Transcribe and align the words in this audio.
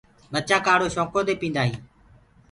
ٻچآ 0.31 0.57
ڪآڙهو 0.65 0.87
شوڪو 0.95 1.19
دي 1.27 1.33
پيندآ 1.41 1.61
هينٚ۔ 1.67 1.81